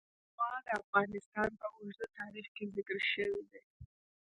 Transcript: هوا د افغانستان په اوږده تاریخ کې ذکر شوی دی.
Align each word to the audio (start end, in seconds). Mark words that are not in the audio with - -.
هوا 0.35 0.49
د 0.65 0.67
افغانستان 0.81 1.49
په 1.59 1.65
اوږده 1.75 2.07
تاریخ 2.17 2.47
کې 2.55 2.65
ذکر 2.75 2.97
شوی 3.11 3.41
دی. 3.51 3.61